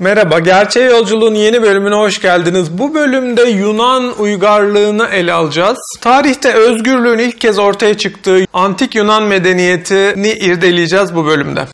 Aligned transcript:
Merhaba, 0.00 0.38
Gerçeğe 0.38 0.90
Yolculuğun 0.90 1.34
yeni 1.34 1.62
bölümüne 1.62 1.94
hoş 1.94 2.20
geldiniz. 2.20 2.78
Bu 2.78 2.94
bölümde 2.94 3.42
Yunan 3.42 4.18
uygarlığını 4.18 5.06
ele 5.06 5.32
alacağız. 5.32 5.78
Tarihte 6.00 6.52
özgürlüğün 6.52 7.18
ilk 7.18 7.40
kez 7.40 7.58
ortaya 7.58 7.96
çıktığı 7.96 8.44
antik 8.52 8.94
Yunan 8.94 9.22
medeniyetini 9.22 10.30
irdeleyeceğiz 10.32 11.14
bu 11.14 11.26
bölümde. 11.26 11.66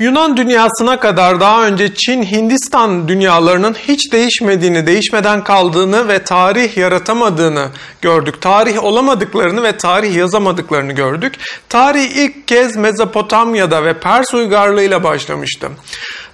Yunan 0.00 0.36
dünyasına 0.36 1.00
kadar 1.00 1.40
daha 1.40 1.66
önce 1.66 1.94
Çin, 1.94 2.22
Hindistan 2.22 3.08
dünyalarının 3.08 3.74
hiç 3.74 4.12
değişmediğini, 4.12 4.86
değişmeden 4.86 5.44
kaldığını 5.44 6.08
ve 6.08 6.24
tarih 6.24 6.76
yaratamadığını 6.76 7.68
gördük. 8.02 8.40
Tarih 8.40 8.84
olamadıklarını 8.84 9.62
ve 9.62 9.76
tarih 9.76 10.14
yazamadıklarını 10.14 10.92
gördük. 10.92 11.34
Tarih 11.68 12.16
ilk 12.16 12.48
kez 12.48 12.76
Mezopotamya'da 12.76 13.84
ve 13.84 14.00
Pers 14.00 14.34
uygarlığıyla 14.34 15.04
başlamıştı. 15.04 15.68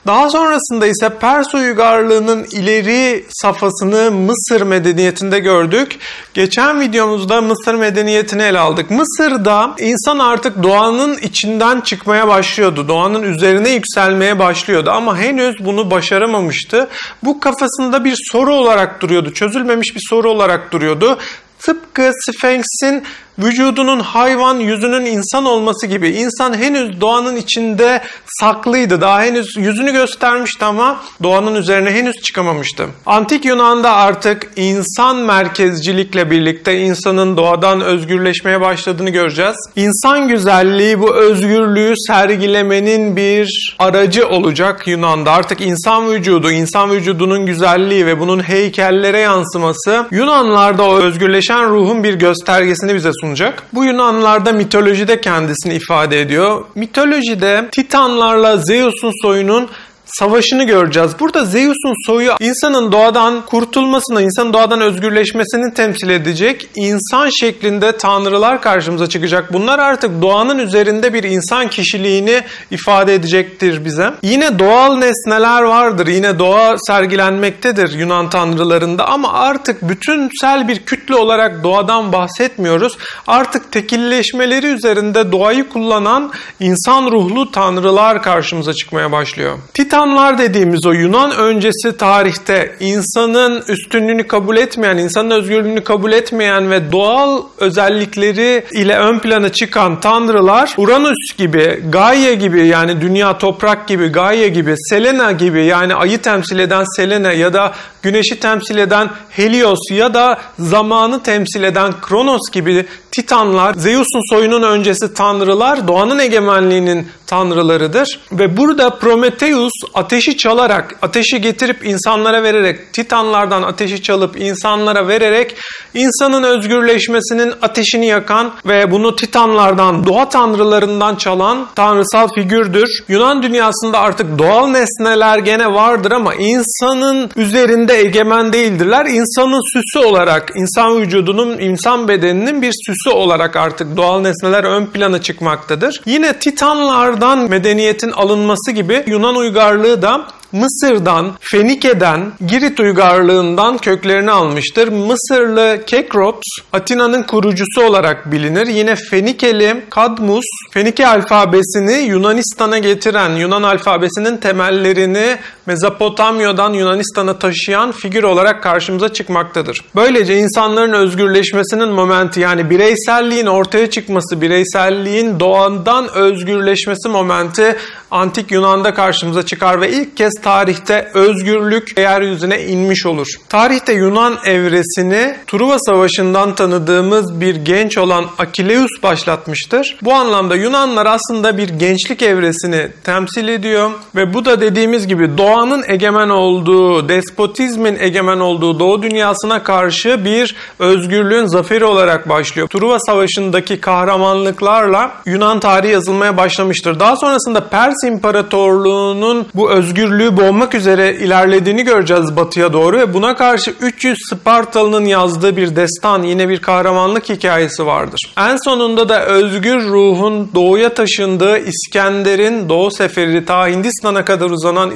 Daha 0.07 0.31
sonrasında 0.31 0.87
ise 0.87 1.19
Pers 1.21 1.55
uygarlığının 1.55 2.45
ileri 2.45 3.25
safhasını 3.29 4.11
Mısır 4.11 4.63
medeniyetinde 4.63 5.39
gördük. 5.39 5.99
Geçen 6.35 6.81
videomuzda 6.81 7.41
Mısır 7.41 7.75
medeniyetini 7.75 8.43
ele 8.43 8.59
aldık. 8.59 8.91
Mısır'da 8.91 9.75
insan 9.79 10.19
artık 10.19 10.63
doğanın 10.63 11.17
içinden 11.17 11.81
çıkmaya 11.81 12.29
başlıyordu. 12.29 12.89
Doğanın 12.89 13.23
üzerine 13.23 13.71
yükselmeye 13.71 14.39
başlıyordu 14.39 14.91
ama 14.91 15.19
henüz 15.19 15.65
bunu 15.65 15.91
başaramamıştı. 15.91 16.89
Bu 17.23 17.41
kafasında 17.41 18.05
bir 18.05 18.17
soru 18.33 18.55
olarak 18.55 19.01
duruyordu. 19.01 19.33
Çözülmemiş 19.33 19.95
bir 19.95 20.03
soru 20.09 20.31
olarak 20.31 20.73
duruyordu. 20.73 21.19
Tıpkı 21.59 22.11
Sphinx'in 22.27 23.03
vücudunun 23.39 24.01
hayvan, 24.01 24.59
yüzünün 24.59 25.07
insan 25.07 25.45
olması 25.45 25.87
gibi. 25.87 26.09
İnsan 26.09 26.55
henüz 26.55 27.01
doğanın 27.01 27.37
içinde 27.37 28.03
saklıydı. 28.27 29.01
Daha 29.01 29.23
henüz 29.23 29.57
yüzünü 29.57 29.93
göstermişti 29.93 30.65
ama 30.65 31.01
doğanın 31.23 31.55
üzerine 31.55 31.91
henüz 31.91 32.17
çıkamamıştı. 32.23 32.87
Antik 33.07 33.45
Yunan'da 33.45 33.93
artık 33.93 34.51
insan 34.57 35.17
merkezcilikle 35.17 36.31
birlikte 36.31 36.79
insanın 36.79 37.37
doğadan 37.37 37.81
özgürleşmeye 37.81 38.61
başladığını 38.61 39.11
göreceğiz. 39.11 39.57
İnsan 39.77 40.29
güzelliği 40.29 41.01
bu 41.01 41.15
özgürlüğü 41.15 41.95
sergilemenin 42.07 43.17
bir 43.17 43.77
aracı 43.79 44.29
olacak 44.29 44.89
Yunan'da. 44.89 45.33
Artık 45.33 45.61
insan 45.61 46.11
vücudu, 46.11 46.51
insan 46.51 46.91
vücudunun 46.91 47.47
güzelliği 47.47 48.07
ve 48.07 48.21
bunun 48.21 48.41
heykellere 48.41 49.19
yansıması 49.19 50.07
Yunanlarda 50.11 50.83
o 50.83 50.97
özgürleşen 50.97 51.71
ruhun 51.71 52.05
bir 52.05 52.15
göstergesini 52.15 52.95
bize 52.95 53.11
sunacak. 53.23 53.63
Bu 53.73 53.85
Yunanlarda 53.85 54.53
mitolojide 54.53 55.21
kendisini 55.21 55.75
ifade 55.75 56.21
ediyor. 56.21 56.65
Mitolojide 56.75 57.69
Titanlarla 57.73 58.57
Zeus'un 58.57 59.13
soyunun 59.23 59.69
savaşını 60.13 60.65
göreceğiz. 60.65 61.11
Burada 61.21 61.45
Zeus'un 61.45 62.07
soyu 62.07 62.33
insanın 62.41 62.93
doğadan 62.93 63.47
kurtulmasını, 63.47 64.23
insanın 64.23 64.53
doğadan 64.53 64.81
özgürleşmesini 64.81 65.75
temsil 65.75 66.09
edecek 66.09 66.69
insan 66.77 67.29
şeklinde 67.41 67.97
tanrılar 67.97 68.63
karşımıza 68.63 69.09
çıkacak. 69.09 69.53
Bunlar 69.53 69.79
artık 69.79 70.23
doğanın 70.23 70.59
üzerinde 70.59 71.15
bir 71.15 71.23
insan 71.23 71.69
kişiliğini 71.69 72.43
ifade 72.71 73.15
edecektir 73.15 73.85
bize. 73.85 74.11
Yine 74.23 74.59
doğal 74.59 74.97
nesneler 74.97 75.63
vardır. 75.63 76.07
Yine 76.07 76.39
doğa 76.39 76.79
sergilenmektedir 76.79 77.99
Yunan 77.99 78.31
tanrılarında 78.31 79.09
ama 79.09 79.33
artık 79.33 79.89
bütünsel 79.89 80.69
bir 80.69 80.79
kütle 80.79 81.15
olarak 81.15 81.65
doğadan 81.65 82.13
bahsetmiyoruz. 82.13 82.99
Artık 83.27 83.73
tekilleşmeleri 83.73 84.67
üzerinde 84.67 85.33
doğayı 85.33 85.69
kullanan 85.69 86.33
insan 86.61 87.13
ruhlu 87.13 87.51
tanrılar 87.51 88.23
karşımıza 88.23 88.75
çıkmaya 88.75 89.13
başlıyor. 89.13 89.59
Titan 89.75 90.02
Titanlar 90.03 90.39
dediğimiz 90.39 90.87
o 90.87 90.93
Yunan 90.93 91.31
öncesi 91.31 91.97
tarihte 91.97 92.77
insanın 92.81 93.63
üstünlüğünü 93.69 94.27
kabul 94.27 94.57
etmeyen, 94.57 94.97
insanın 94.97 95.31
özgürlüğünü 95.31 95.85
kabul 95.85 96.13
etmeyen 96.13 96.71
ve 96.71 96.93
doğal 96.93 97.43
özellikleri 97.59 98.65
ile 98.73 98.97
ön 98.97 99.19
plana 99.19 99.49
çıkan 99.49 100.01
tanrılar 100.01 100.75
Uranüs 100.77 101.37
gibi, 101.39 101.83
Gaia 101.89 102.33
gibi 102.33 102.67
yani 102.67 103.01
dünya 103.01 103.39
toprak 103.39 103.89
gibi, 103.89 104.09
Gaia 104.09 104.47
gibi, 104.47 104.75
Selena 104.91 105.33
gibi 105.33 105.65
yani 105.65 105.95
ayı 105.95 106.19
temsil 106.19 106.59
eden 106.59 106.85
Selena 106.97 107.33
ya 107.33 107.53
da 107.53 107.73
güneşi 108.03 108.41
temsil 108.41 108.79
eden 108.79 109.09
Helios 109.31 109.91
ya 109.91 110.15
da 110.15 110.39
zamanı 110.59 111.23
temsil 111.23 111.63
eden 111.63 111.93
Kronos 112.01 112.51
gibi 112.53 112.87
Titanlar, 113.13 113.75
Zeus'un 113.75 114.35
soyunun 114.35 114.63
öncesi 114.63 115.15
tanrılar 115.15 115.89
doğanın 115.89 116.19
egemenliğinin 116.19 117.07
tanrılarıdır. 117.27 118.21
Ve 118.33 118.57
burada 118.57 118.91
Prometheus 118.91 119.73
ateşi 119.95 120.37
çalarak, 120.37 120.99
ateşi 121.03 121.41
getirip 121.41 121.87
insanlara 121.87 122.43
vererek, 122.43 122.93
Titanlardan 122.93 123.63
ateşi 123.63 124.03
çalıp 124.03 124.41
insanlara 124.41 125.09
vererek 125.09 125.57
insanın 125.95 126.43
özgürleşmesinin 126.43 127.53
ateşini 127.63 128.07
yakan 128.07 128.53
ve 128.67 128.91
bunu 128.91 129.17
Titanlardan, 129.17 130.07
doğa 130.07 130.29
tanrılarından 130.29 131.17
çalan 131.17 131.67
tanrısal 131.75 132.29
figürdür. 132.35 132.89
Yunan 133.09 133.43
dünyasında 133.43 133.99
artık 133.99 134.39
doğal 134.39 134.67
nesneler 134.67 135.39
gene 135.39 135.67
vardır 135.67 136.13
ama 136.13 136.35
insanın 136.35 137.31
üzerinde 137.37 137.95
egemen 138.01 138.53
değildirler. 138.53 139.07
İnsanın 139.07 139.73
süsü 139.73 140.07
olarak, 140.07 140.53
insan 140.57 141.01
vücudunun, 141.01 141.59
insan 141.59 142.09
bedeninin 142.09 142.63
bir 142.63 142.73
süsü 142.87 143.02
olarak 143.11 143.57
artık 143.57 143.97
doğal 143.97 144.21
nesneler 144.21 144.65
ön 144.65 144.87
plana 144.87 145.23
çıkmaktadır. 145.23 146.01
Yine 146.07 146.39
Titanlardan 146.39 147.39
medeniyetin 147.51 148.11
alınması 148.11 148.71
gibi 148.71 149.05
Yunan 149.07 149.37
uygarlığı 149.37 150.03
da 150.03 150.27
Mısır'dan, 150.53 151.33
Fenike'den, 151.41 152.33
Girit 152.47 152.81
uygarlığından 152.81 153.79
köklerini 153.79 154.31
almıştır. 154.31 154.89
Mısırlı 154.89 155.83
Kekrops, 155.87 156.47
Atina'nın 156.73 157.23
kurucusu 157.23 157.83
olarak 157.87 158.33
bilinir. 158.33 158.67
Yine 158.67 158.97
Fenikeli 158.97 159.85
Kadmus, 159.91 160.45
Fenike 160.73 161.07
alfabesini 161.07 161.93
Yunanistan'a 161.93 162.79
getiren, 162.79 163.31
Yunan 163.37 163.63
alfabesinin 163.63 164.37
temellerini 164.37 165.37
Mezopotamya'dan 165.67 166.73
Yunanistan'a 166.73 167.39
taşıyan 167.39 167.93
figür 167.93 168.23
olarak 168.23 168.63
karşımıza 168.63 169.13
çıkmaktadır. 169.13 169.85
Böylece 169.97 170.37
insanların 170.37 170.93
özgürleşmesinin 170.93 171.89
momenti 171.89 172.41
yani 172.41 172.71
bireyselliğin 172.71 173.47
ortaya 173.47 173.91
çıkması, 173.91 174.41
bireyselliğin 174.41 175.41
doğandan 175.41 176.09
özgürleşmesi 176.15 177.09
momenti 177.09 177.77
antik 178.11 178.51
Yunan'da 178.51 178.95
karşımıza 178.95 179.47
çıkar 179.47 179.81
ve 179.81 179.91
ilk 179.91 180.17
kez 180.17 180.33
tarihte 180.43 181.11
özgürlük 181.15 181.99
yeryüzüne 181.99 182.63
inmiş 182.63 183.07
olur. 183.07 183.27
Tarihte 183.49 183.93
Yunan 183.93 184.39
evresini 184.47 185.37
Truva 185.47 185.79
Savaşı'ndan 185.79 186.55
tanıdığımız 186.55 187.41
bir 187.41 187.57
genç 187.57 187.99
olan 187.99 188.27
Akileus 188.39 189.03
başlatmıştır. 189.03 189.97
Bu 190.03 190.15
anlamda 190.15 190.57
Yunanlar 190.57 191.07
aslında 191.07 191.59
bir 191.59 191.69
gençlik 191.69 192.23
evresini 192.23 192.89
temsil 193.05 193.49
ediyor 193.49 193.91
ve 194.17 194.35
bu 194.35 194.45
da 194.45 194.61
dediğimiz 194.61 195.07
gibi 195.07 195.39
doğanın 195.53 195.85
egemen 195.89 196.29
olduğu, 196.29 197.09
despotizmin 197.09 197.97
egemen 198.01 198.41
olduğu 198.41 198.79
doğu 198.79 199.03
dünyasına 199.03 199.63
karşı 199.63 200.25
bir 200.25 200.57
özgürlüğün 200.79 201.47
zaferi 201.47 201.85
olarak 201.85 202.29
başlıyor. 202.29 202.69
Truva 202.69 202.99
Savaşı'ndaki 203.01 203.81
kahramanlıklarla 203.81 205.11
Yunan 205.27 205.61
tarihi 205.61 205.93
yazılmaya 205.93 206.37
başlamıştır. 206.37 207.01
Daha 207.01 207.17
sonrasında 207.17 207.69
Pers 207.69 208.05
İmparatorluğu'nun 208.07 209.47
bu 209.55 209.71
özgürlüğü 209.71 210.37
boğmak 210.37 210.75
üzere 210.75 211.15
ilerlediğini 211.15 211.83
göreceğiz 211.83 212.37
batıya 212.37 212.73
doğru 212.73 212.99
ve 212.99 213.15
buna 213.15 213.37
karşı 213.37 213.75
300 213.81 214.19
Spartalı'nın 214.31 215.05
yazdığı 215.05 215.57
bir 215.57 215.77
destan, 215.77 216.23
yine 216.23 216.49
bir 216.49 216.59
kahramanlık 216.59 217.29
hikayesi 217.29 217.87
vardır. 217.87 218.21
En 218.39 218.57
sonunda 218.57 219.09
da 219.09 219.25
özgür 219.27 219.89
ruhun 219.89 220.51
doğuya 220.55 220.95
taşındığı 220.95 221.59
İskender'in 221.59 222.69
Doğu 222.69 222.91
Seferi, 222.91 223.45
ta 223.45 223.69
Hindistan'a 223.69 224.25
kadar 224.25 224.51
uzanan 224.51 224.91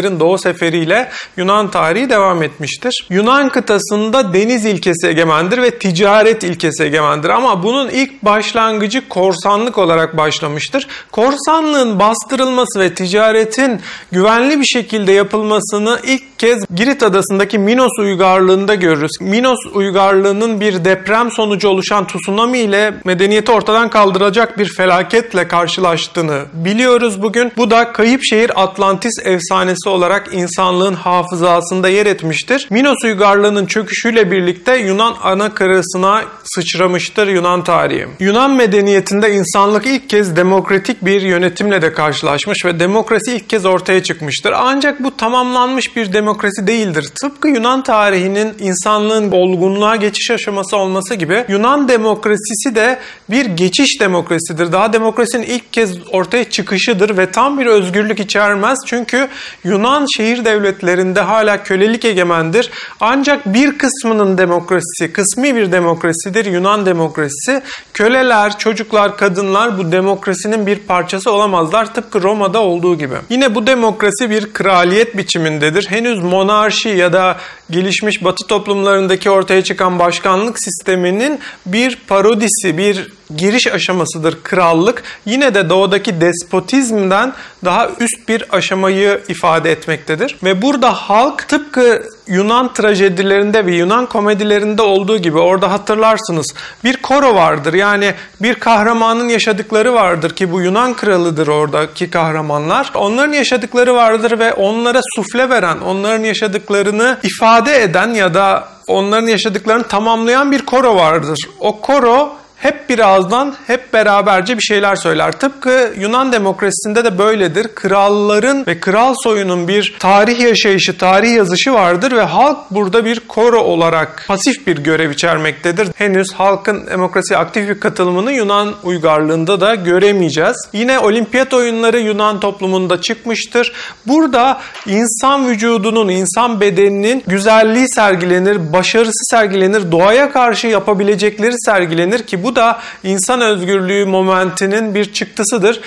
İskender'in 0.00 0.20
Doğu 0.20 0.38
Seferiyle 0.38 1.10
Yunan 1.36 1.70
tarihi 1.70 2.10
devam 2.10 2.42
etmiştir. 2.42 3.06
Yunan 3.10 3.48
kıtasında 3.48 4.34
deniz 4.34 4.64
ilkesi 4.64 5.06
egemendir 5.06 5.62
ve 5.62 5.70
ticaret 5.70 6.44
ilkesi 6.44 6.84
egemendir 6.84 7.28
ama 7.28 7.62
bunun 7.62 7.88
ilk 7.88 8.22
başlangıcı 8.22 9.08
korsanlık 9.08 9.78
olarak 9.78 10.16
başlamıştır. 10.16 10.86
Korsanlığın 11.12 11.98
bastırılması 11.98 12.80
ve 12.80 12.94
ticaretin 12.94 13.80
güvenli 14.12 14.60
bir 14.60 14.64
şekilde 14.64 15.12
yapılmasını 15.12 15.98
ilk 16.04 16.38
kez 16.38 16.64
Girit 16.74 17.02
adasındaki 17.02 17.58
Minos 17.58 17.98
uygarlığında 17.98 18.74
görürüz. 18.74 19.10
Minos 19.20 19.58
uygarlığının 19.74 20.60
bir 20.60 20.84
deprem 20.84 21.30
sonucu 21.30 21.68
oluşan 21.68 22.06
tsunami 22.06 22.58
ile 22.58 22.94
medeniyeti 23.04 23.52
ortadan 23.52 23.90
kaldıracak 23.90 24.58
bir 24.58 24.74
felaketle 24.74 25.48
karşılaştığını 25.48 26.44
biliyoruz 26.54 27.22
bugün. 27.22 27.52
Bu 27.56 27.70
da 27.70 27.92
kayıp 27.92 28.20
şehir 28.24 28.62
Atlantis 28.62 29.12
efsanesi 29.24 29.88
olarak 29.90 30.28
insanlığın 30.32 30.94
hafızasında 30.94 31.88
yer 31.88 32.06
etmiştir. 32.06 32.66
Minos 32.70 33.04
uygarlığının 33.04 33.66
çöküşüyle 33.66 34.30
birlikte 34.30 34.76
Yunan 34.76 35.14
ana 35.22 35.54
karasına 35.54 36.24
sıçramıştır 36.44 37.26
Yunan 37.26 37.64
tarihi. 37.64 38.06
Yunan 38.20 38.50
medeniyetinde 38.50 39.32
insanlık 39.32 39.86
ilk 39.86 40.10
kez 40.10 40.36
demokratik 40.36 41.04
bir 41.04 41.22
yönetimle 41.22 41.82
de 41.82 41.92
karşılaşmış 41.92 42.64
ve 42.64 42.80
demokrasi 42.80 43.32
ilk 43.32 43.48
kez 43.48 43.66
ortaya 43.66 44.02
çıkmıştır. 44.02 44.52
Ancak 44.56 45.04
bu 45.04 45.16
tamamlanmış 45.16 45.96
bir 45.96 46.12
demokrasi 46.12 46.66
değildir. 46.66 47.08
Tıpkı 47.20 47.48
Yunan 47.48 47.82
tarihinin 47.82 48.54
insanlığın 48.58 49.32
olgunluğa 49.32 49.96
geçiş 49.96 50.30
aşaması 50.30 50.76
olması 50.76 51.14
gibi 51.14 51.44
Yunan 51.48 51.88
demokrasisi 51.88 52.74
de 52.74 52.98
bir 53.30 53.46
geçiş 53.46 54.00
demokrasidir. 54.00 54.72
Daha 54.72 54.92
demokrasinin 54.92 55.46
ilk 55.46 55.72
kez 55.72 55.90
ortaya 56.12 56.50
çıkışıdır 56.50 57.16
ve 57.16 57.30
tam 57.30 57.58
bir 57.58 57.66
özgürlük 57.66 58.20
içermez. 58.20 58.78
Çünkü 58.86 59.28
Yunan 59.64 59.79
şehir 60.16 60.44
devletlerinde 60.44 61.20
hala 61.20 61.62
kölelik 61.62 62.04
egemendir. 62.04 62.70
Ancak 63.00 63.54
bir 63.54 63.78
kısmının 63.78 64.38
demokrasisi, 64.38 65.12
kısmi 65.12 65.56
bir 65.56 65.72
demokrasidir 65.72 66.44
Yunan 66.44 66.86
demokrasisi. 66.86 67.62
Köleler, 67.94 68.58
çocuklar, 68.58 69.16
kadınlar 69.16 69.78
bu 69.78 69.92
demokrasinin 69.92 70.66
bir 70.66 70.78
parçası 70.78 71.32
olamazlar. 71.32 71.94
Tıpkı 71.94 72.22
Roma'da 72.22 72.62
olduğu 72.62 72.98
gibi. 72.98 73.14
Yine 73.30 73.54
bu 73.54 73.66
demokrasi 73.66 74.30
bir 74.30 74.52
kraliyet 74.52 75.16
biçimindedir. 75.16 75.86
Henüz 75.90 76.22
monarşi 76.22 76.88
ya 76.88 77.12
da 77.12 77.36
gelişmiş 77.70 78.24
batı 78.24 78.46
toplumlarındaki 78.46 79.30
ortaya 79.30 79.64
çıkan 79.64 79.98
başkanlık 79.98 80.64
sisteminin 80.64 81.38
bir 81.66 81.98
parodisi, 82.08 82.78
bir 82.78 83.19
giriş 83.36 83.66
aşamasıdır 83.66 84.42
krallık. 84.42 85.02
Yine 85.26 85.54
de 85.54 85.70
doğudaki 85.70 86.20
despotizmden 86.20 87.32
daha 87.64 87.88
üst 88.00 88.28
bir 88.28 88.44
aşamayı 88.56 89.20
ifade 89.28 89.72
etmektedir. 89.72 90.36
Ve 90.44 90.62
burada 90.62 90.92
halk 90.92 91.48
tıpkı 91.48 92.02
Yunan 92.26 92.72
trajedilerinde 92.72 93.66
ve 93.66 93.74
Yunan 93.74 94.06
komedilerinde 94.06 94.82
olduğu 94.82 95.18
gibi 95.18 95.38
orada 95.38 95.72
hatırlarsınız 95.72 96.54
bir 96.84 96.96
koro 96.96 97.34
vardır. 97.34 97.74
Yani 97.74 98.14
bir 98.42 98.54
kahramanın 98.54 99.28
yaşadıkları 99.28 99.94
vardır 99.94 100.30
ki 100.30 100.52
bu 100.52 100.60
Yunan 100.60 100.94
kralıdır 100.94 101.48
oradaki 101.48 102.10
kahramanlar. 102.10 102.90
Onların 102.94 103.32
yaşadıkları 103.32 103.94
vardır 103.94 104.38
ve 104.38 104.52
onlara 104.52 105.00
sufle 105.16 105.50
veren, 105.50 105.78
onların 105.78 106.24
yaşadıklarını 106.24 107.18
ifade 107.22 107.82
eden 107.82 108.14
ya 108.14 108.34
da 108.34 108.68
onların 108.86 109.26
yaşadıklarını 109.26 109.88
tamamlayan 109.88 110.52
bir 110.52 110.62
koro 110.66 110.96
vardır. 110.96 111.38
O 111.60 111.80
koro 111.80 112.39
hep 112.60 112.88
bir 112.88 112.98
ağızdan 112.98 113.54
hep 113.66 113.92
beraberce 113.92 114.56
bir 114.56 114.62
şeyler 114.62 114.96
söyler. 114.96 115.32
Tıpkı 115.32 115.92
Yunan 115.98 116.32
demokrasisinde 116.32 117.04
de 117.04 117.18
böyledir. 117.18 117.68
Kralların 117.74 118.66
ve 118.66 118.80
kral 118.80 119.14
soyunun 119.22 119.68
bir 119.68 119.96
tarih 119.98 120.40
yaşayışı, 120.40 120.98
tarih 120.98 121.34
yazışı 121.34 121.72
vardır 121.72 122.12
ve 122.12 122.22
halk 122.22 122.58
burada 122.70 123.04
bir 123.04 123.20
koro 123.20 123.60
olarak 123.60 124.24
pasif 124.28 124.66
bir 124.66 124.76
görev 124.78 125.10
içermektedir. 125.10 125.88
Henüz 125.94 126.32
halkın 126.32 126.86
demokrasiye 126.86 127.38
aktif 127.38 127.68
bir 127.68 127.80
katılımını 127.80 128.32
Yunan 128.32 128.74
uygarlığında 128.82 129.60
da 129.60 129.74
göremeyeceğiz. 129.74 130.68
Yine 130.72 130.98
olimpiyat 130.98 131.54
oyunları 131.54 132.00
Yunan 132.00 132.40
toplumunda 132.40 133.00
çıkmıştır. 133.00 133.72
Burada 134.06 134.60
insan 134.86 135.48
vücudunun, 135.48 136.08
insan 136.08 136.60
bedeninin 136.60 137.22
güzelliği 137.26 137.88
sergilenir, 137.88 138.72
başarısı 138.72 139.24
sergilenir, 139.30 139.92
doğaya 139.92 140.32
karşı 140.32 140.66
yapabilecekleri 140.66 141.54
sergilenir 141.58 142.22
ki 142.22 142.42
bu 142.44 142.49
bu 142.50 142.56
da 142.56 142.80
insan 143.04 143.40
özgürlüğü 143.40 144.06
momentinin 144.06 144.94
bir 144.94 145.12
çıktısıdır. 145.12 145.80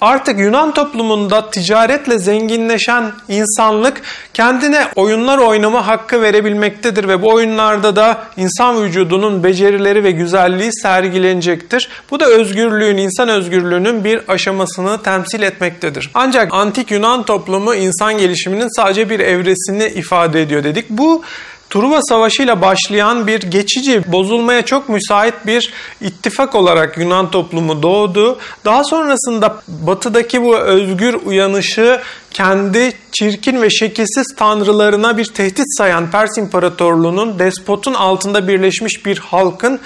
Artık 0.00 0.38
Yunan 0.38 0.74
toplumunda 0.74 1.50
ticaretle 1.50 2.18
zenginleşen 2.18 3.12
insanlık 3.28 4.02
kendine 4.34 4.88
oyunlar 4.96 5.38
oynama 5.38 5.86
hakkı 5.86 6.22
verebilmektedir 6.22 7.08
ve 7.08 7.22
bu 7.22 7.28
oyunlarda 7.34 7.96
da 7.96 8.24
insan 8.36 8.82
vücudunun 8.82 9.44
becerileri 9.44 10.04
ve 10.04 10.10
güzelliği 10.10 10.70
sergilenecektir. 10.72 11.88
Bu 12.10 12.20
da 12.20 12.26
özgürlüğün, 12.26 12.96
insan 12.96 13.28
özgürlüğünün 13.28 14.04
bir 14.04 14.20
aşamasını 14.28 15.02
temsil 15.02 15.42
etmektedir. 15.42 16.10
Ancak 16.14 16.54
antik 16.54 16.90
Yunan 16.90 17.22
toplumu 17.22 17.74
insan 17.74 18.18
gelişiminin 18.18 18.76
sadece 18.76 19.10
bir 19.10 19.20
evresini 19.20 19.86
ifade 19.86 20.42
ediyor 20.42 20.64
dedik. 20.64 20.90
Bu 20.90 21.22
Truva 21.70 22.02
Savaşı 22.02 22.42
ile 22.42 22.62
başlayan 22.62 23.26
bir 23.26 23.40
geçici, 23.40 24.12
bozulmaya 24.12 24.64
çok 24.64 24.88
müsait 24.88 25.34
bir 25.46 25.72
ittifak 26.00 26.54
olarak 26.54 26.98
Yunan 26.98 27.30
toplumu 27.30 27.82
doğdu. 27.82 28.38
Daha 28.64 28.84
sonrasında 28.84 29.62
batıdaki 29.68 30.42
bu 30.42 30.56
özgür 30.56 31.14
uyanışı 31.24 32.00
kendi 32.30 32.92
çirkin 33.12 33.62
ve 33.62 33.70
şekilsiz 33.70 34.34
tanrılarına 34.36 35.18
bir 35.18 35.24
tehdit 35.24 35.76
sayan 35.78 36.10
Pers 36.10 36.38
İmparatorluğu'nun 36.38 37.38
despotun 37.38 37.94
altında 37.94 38.48
birleşmiş 38.48 39.06
bir 39.06 39.18
halkın 39.18 39.80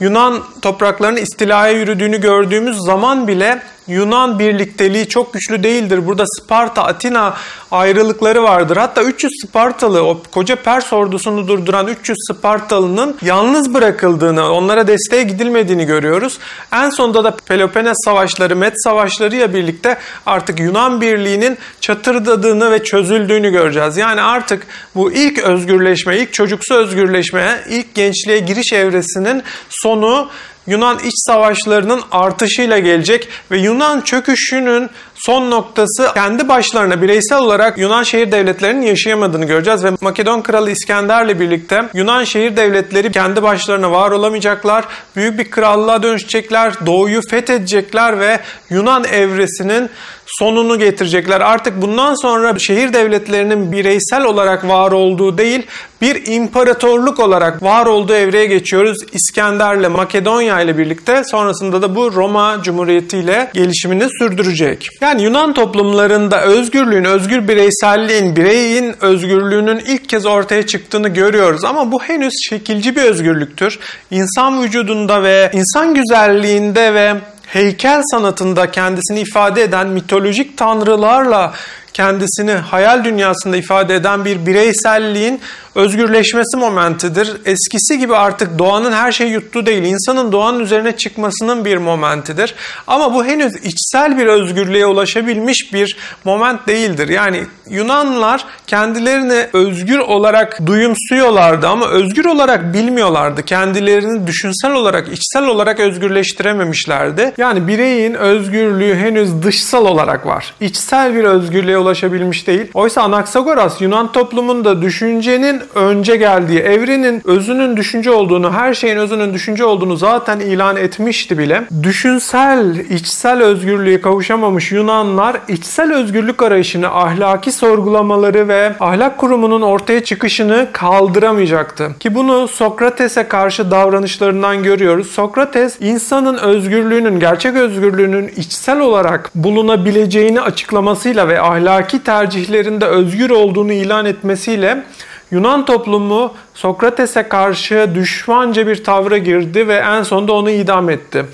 Yunan 0.00 0.42
topraklarının 0.62 1.20
istilaya 1.20 1.72
yürüdüğünü 1.72 2.20
gördüğümüz 2.20 2.76
zaman 2.86 3.28
bile 3.28 3.62
Yunan 3.88 4.38
birlikteliği 4.38 5.08
çok 5.08 5.32
güçlü 5.32 5.62
değildir. 5.62 6.06
Burada 6.06 6.24
Sparta, 6.26 6.84
Atina 6.84 7.34
ayrılıkları 7.70 8.42
vardır. 8.42 8.76
Hatta 8.76 9.02
300 9.02 9.32
Spartalı, 9.42 10.02
o 10.02 10.22
koca 10.30 10.56
Pers 10.56 10.92
ordusunu 10.92 11.48
durduran 11.48 11.86
300 11.86 12.18
Spartalı'nın 12.30 13.16
yalnız 13.22 13.74
bırakıldığını, 13.74 14.52
onlara 14.52 14.86
desteğe 14.86 15.22
gidilmediğini 15.22 15.86
görüyoruz. 15.86 16.38
En 16.72 16.90
sonunda 16.90 17.24
da 17.24 17.36
Peloponnes 17.36 17.96
savaşları, 18.04 18.56
Met 18.56 18.74
savaşları 18.84 19.36
ile 19.36 19.54
birlikte 19.54 19.98
artık 20.26 20.60
Yunan 20.60 21.00
birliğinin 21.00 21.58
çatırdadığını 21.80 22.70
ve 22.70 22.84
çözüldüğünü 22.84 23.50
göreceğiz. 23.50 23.96
Yani 23.96 24.22
artık 24.22 24.66
bu 24.94 25.12
ilk 25.12 25.38
özgürleşme, 25.38 26.18
ilk 26.18 26.32
çocuksu 26.32 26.74
özgürleşmeye, 26.74 27.64
ilk 27.68 27.94
gençliğe 27.94 28.38
giriş 28.38 28.72
evresinin 28.72 29.42
sonu 29.68 30.30
Yunan 30.66 30.98
iç 30.98 31.14
savaşlarının 31.14 32.02
artışıyla 32.10 32.78
gelecek 32.78 33.28
ve 33.50 33.58
Yunan 33.58 34.00
çöküşünün 34.00 34.90
son 35.26 35.50
noktası 35.50 36.10
kendi 36.14 36.48
başlarına 36.48 37.02
bireysel 37.02 37.38
olarak 37.38 37.78
Yunan 37.78 38.02
şehir 38.02 38.32
devletlerinin 38.32 38.86
yaşayamadığını 38.86 39.44
göreceğiz 39.44 39.84
ve 39.84 39.90
Makedon 40.00 40.40
kralı 40.40 40.70
İskender'le 40.70 41.40
birlikte 41.40 41.82
Yunan 41.94 42.24
şehir 42.24 42.56
devletleri 42.56 43.12
kendi 43.12 43.42
başlarına 43.42 43.90
var 43.90 44.10
olamayacaklar. 44.10 44.84
Büyük 45.16 45.38
bir 45.38 45.50
krallığa 45.50 46.02
dönüşecekler, 46.02 46.74
doğuyu 46.86 47.20
fethedecekler 47.30 48.20
ve 48.20 48.40
Yunan 48.70 49.04
evresinin 49.04 49.90
sonunu 50.26 50.78
getirecekler. 50.78 51.40
Artık 51.40 51.82
bundan 51.82 52.22
sonra 52.22 52.58
şehir 52.58 52.92
devletlerinin 52.92 53.72
bireysel 53.72 54.24
olarak 54.24 54.68
var 54.68 54.92
olduğu 54.92 55.38
değil, 55.38 55.66
bir 56.00 56.26
imparatorluk 56.26 57.20
olarak 57.20 57.62
var 57.62 57.86
olduğu 57.86 58.14
evreye 58.14 58.46
geçiyoruz. 58.46 58.98
İskender'le 59.12 59.88
Makedonya 59.88 60.60
ile 60.60 60.78
birlikte 60.78 61.22
sonrasında 61.24 61.82
da 61.82 61.96
bu 61.96 62.12
Roma 62.12 62.62
Cumhuriyeti 62.62 63.18
ile 63.18 63.50
gelişimini 63.54 64.08
sürdürecek. 64.18 64.86
Yani 65.00 65.13
Yunan 65.18 65.54
toplumlarında 65.54 66.42
özgürlüğün, 66.42 67.04
özgür 67.04 67.48
bireyselliğin, 67.48 68.36
bireyin 68.36 68.94
özgürlüğünün 69.00 69.78
ilk 69.78 70.08
kez 70.08 70.26
ortaya 70.26 70.66
çıktığını 70.66 71.08
görüyoruz 71.08 71.64
ama 71.64 71.92
bu 71.92 72.02
henüz 72.02 72.34
şekilci 72.48 72.96
bir 72.96 73.02
özgürlüktür. 73.02 73.78
İnsan 74.10 74.62
vücudunda 74.62 75.22
ve 75.22 75.50
insan 75.52 75.94
güzelliğinde 75.94 76.94
ve 76.94 77.14
heykel 77.46 78.02
sanatında 78.10 78.70
kendisini 78.70 79.20
ifade 79.20 79.62
eden 79.62 79.88
mitolojik 79.88 80.58
tanrılarla 80.58 81.52
kendisini 81.94 82.52
hayal 82.52 83.04
dünyasında 83.04 83.56
ifade 83.56 83.94
eden 83.94 84.24
bir 84.24 84.46
bireyselliğin 84.46 85.40
özgürleşmesi 85.74 86.56
momentidir. 86.56 87.36
Eskisi 87.44 87.98
gibi 87.98 88.16
artık 88.16 88.58
doğanın 88.58 88.92
her 88.92 89.12
şeyi 89.12 89.32
yuttuğu 89.32 89.66
değil, 89.66 89.82
insanın 89.82 90.32
doğanın 90.32 90.60
üzerine 90.60 90.96
çıkmasının 90.96 91.64
bir 91.64 91.76
momentidir. 91.76 92.54
Ama 92.86 93.14
bu 93.14 93.24
henüz 93.24 93.54
içsel 93.54 94.18
bir 94.18 94.26
özgürlüğe 94.26 94.86
ulaşabilmiş 94.86 95.72
bir 95.72 95.96
moment 96.24 96.66
değildir. 96.66 97.08
Yani 97.08 97.44
Yunanlılar 97.70 98.44
kendilerini 98.66 99.46
özgür 99.52 99.98
olarak 99.98 100.66
duyumsuyorlardı 100.66 101.68
ama 101.68 101.88
özgür 101.88 102.24
olarak 102.24 102.74
bilmiyorlardı. 102.74 103.42
Kendilerini 103.42 104.26
düşünsel 104.26 104.72
olarak, 104.72 105.08
içsel 105.08 105.46
olarak 105.46 105.80
özgürleştirememişlerdi. 105.80 107.32
Yani 107.38 107.68
bireyin 107.68 108.14
özgürlüğü 108.14 108.94
henüz 108.94 109.42
dışsal 109.42 109.86
olarak 109.86 110.26
var. 110.26 110.54
İçsel 110.60 111.14
bir 111.14 111.24
özgürlüğe 111.24 111.78
ulaşabilmiş 111.84 112.46
değil. 112.46 112.66
Oysa 112.74 113.02
Anaksagoras 113.02 113.80
Yunan 113.80 114.12
toplumunda 114.12 114.82
düşüncenin 114.82 115.62
önce 115.74 116.16
geldiği, 116.16 116.58
evrenin 116.58 117.22
özünün 117.24 117.76
düşünce 117.76 118.10
olduğunu, 118.10 118.52
her 118.52 118.74
şeyin 118.74 118.96
özünün 118.96 119.34
düşünce 119.34 119.64
olduğunu 119.64 119.96
zaten 119.96 120.40
ilan 120.40 120.76
etmişti 120.76 121.38
bile. 121.38 121.62
Düşünsel, 121.82 122.76
içsel 122.76 123.42
özgürlüğe 123.42 124.00
kavuşamamış 124.00 124.72
Yunanlar 124.72 125.36
içsel 125.48 125.94
özgürlük 125.94 126.42
arayışını, 126.42 126.88
ahlaki 126.88 127.52
sorgulamaları 127.52 128.48
ve 128.48 128.72
ahlak 128.80 129.18
kurumunun 129.18 129.62
ortaya 129.62 130.04
çıkışını 130.04 130.68
kaldıramayacaktı. 130.72 131.90
Ki 132.00 132.14
bunu 132.14 132.48
Sokrates'e 132.48 133.28
karşı 133.28 133.70
davranışlarından 133.70 134.62
görüyoruz. 134.62 135.10
Sokrates 135.10 135.76
insanın 135.80 136.38
özgürlüğünün, 136.38 137.20
gerçek 137.20 137.56
özgürlüğünün 137.56 138.28
içsel 138.36 138.80
olarak 138.80 139.30
bulunabileceğini 139.34 140.40
açıklamasıyla 140.40 141.28
ve 141.28 141.40
ahlaki 141.40 141.73
ahlaki 141.74 142.04
tercihlerinde 142.04 142.86
özgür 142.86 143.30
olduğunu 143.30 143.72
ilan 143.72 144.06
etmesiyle 144.06 144.84
Yunan 145.30 145.64
toplumu 145.64 146.34
Sokrates'e 146.54 147.28
karşı 147.28 147.90
düşmanca 147.94 148.66
bir 148.66 148.84
tavra 148.84 149.18
girdi 149.18 149.68
ve 149.68 149.74
en 149.74 150.02
sonunda 150.02 150.32
onu 150.32 150.50
idam 150.50 150.90
etti. 150.90 151.24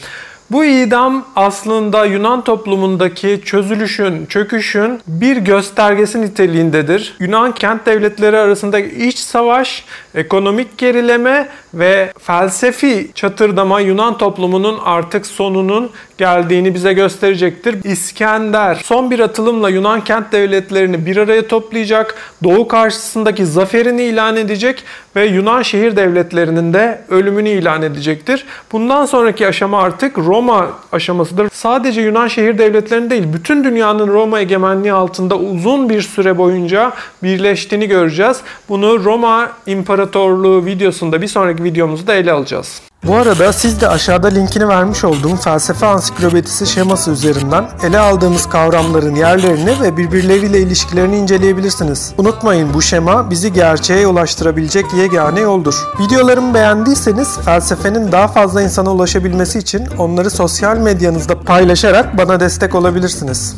Bu 0.51 0.65
idam 0.65 1.27
aslında 1.37 2.05
Yunan 2.05 2.45
toplumundaki 2.45 3.41
çözülüşün, 3.45 4.27
çöküşün 4.27 5.01
bir 5.07 5.37
göstergesi 5.37 6.23
niteliğindedir. 6.23 7.17
Yunan 7.21 7.55
kent 7.55 7.87
devletleri 7.87 8.37
arasında 8.37 8.79
iç 8.79 9.19
savaş, 9.19 9.85
ekonomik 10.15 10.79
gerileme 10.79 11.49
ve 11.75 12.13
felsefi 12.21 13.11
çatırdama 13.15 13.81
Yunan 13.81 14.19
toplumunun 14.19 14.79
artık 14.85 15.27
sonunun 15.27 15.91
geldiğini 16.21 16.75
bize 16.75 16.93
gösterecektir. 16.93 17.85
İskender 17.85 18.75
son 18.85 19.11
bir 19.11 19.21
atılımla 19.21 19.69
Yunan 19.69 20.05
kent 20.05 20.33
devletlerini 20.33 21.07
bir 21.07 21.17
araya 21.17 21.47
toplayacak, 21.47 22.15
Doğu 22.45 22.69
karşısındaki 22.69 23.47
zaferini 23.47 24.03
ilan 24.03 24.37
edecek 24.37 24.85
ve 25.17 25.27
Yunan 25.27 25.63
şehir 25.63 25.97
devletlerinin 25.97 26.73
de 26.73 27.01
ölümünü 27.11 27.49
ilan 27.49 27.83
edecektir. 27.83 28.45
Bundan 28.73 29.07
sonraki 29.07 29.47
aşama 29.47 29.83
artık 29.83 30.19
Roma 30.19 30.71
aşamasıdır. 30.93 31.49
Sadece 31.53 32.01
Yunan 32.01 32.29
şehir 32.29 32.59
devletlerinin 32.59 33.11
değil, 33.11 33.25
bütün 33.33 33.65
dünyanın 33.65 34.09
Roma 34.09 34.41
egemenliği 34.41 34.93
altında 34.93 35.37
uzun 35.37 35.89
bir 35.89 36.03
süre 36.03 36.39
boyunca 36.39 36.93
birleştiğini 37.23 37.89
göreceğiz. 37.89 38.41
Bunu 38.69 39.05
Roma 39.05 39.53
İmparatorluğu 39.67 40.67
videosunda 40.67 41.23
bir 41.23 41.29
sonraki 41.29 41.65
videomuzda 41.65 42.15
ele 42.15 42.33
alacağız. 42.33 42.90
Bu 43.07 43.17
arada 43.17 43.53
siz 43.53 43.81
de 43.81 43.89
aşağıda 43.89 44.29
linkini 44.29 44.69
vermiş 44.69 45.05
olduğum 45.05 45.37
felsefe 45.37 45.87
ansiklopedisi 45.87 46.67
şeması 46.67 47.11
üzerinden 47.11 47.69
ele 47.85 47.99
aldığımız 47.99 48.49
kavramların 48.49 49.15
yerlerini 49.15 49.81
ve 49.81 49.97
birbirleriyle 49.97 50.61
ilişkilerini 50.61 51.17
inceleyebilirsiniz. 51.17 52.13
Unutmayın 52.19 52.75
bu 52.75 52.83
şema 52.83 53.31
bizi 53.31 53.53
gerçeğe 53.53 54.07
ulaştırabilecek 54.07 54.85
yegane 54.95 55.41
yoldur. 55.41 55.75
Videolarımı 56.01 56.55
beğendiyseniz 56.55 57.39
felsefenin 57.45 58.13
daha 58.13 58.29
fazla 58.29 58.63
insana 58.63 58.93
ulaşabilmesi 58.93 59.59
için 59.59 59.87
onları 59.99 60.31
sosyal 60.31 60.77
medyanızda 60.77 61.41
paylaşarak 61.41 62.19
bana 62.19 62.41
destek 62.41 62.75
olabilirsiniz. 62.75 63.57